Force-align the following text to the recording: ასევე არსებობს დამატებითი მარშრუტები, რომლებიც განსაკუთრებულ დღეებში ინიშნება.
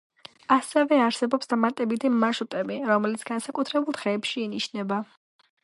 ასევე 0.53 0.97
არსებობს 1.07 1.51
დამატებითი 1.51 2.11
მარშრუტები, 2.23 2.79
რომლებიც 2.93 3.27
განსაკუთრებულ 3.29 3.99
დღეებში 3.99 4.43
ინიშნება. 4.47 5.03